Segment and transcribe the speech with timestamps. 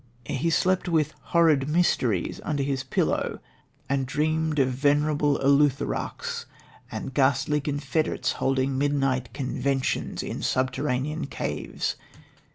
[0.25, 3.37] "He slept with Horrid Mysteries under his pillow,
[3.87, 6.47] and dreamed of venerable eleutherarchs
[6.91, 11.97] and ghastly confederates holding midnight conventions in subterranean caves...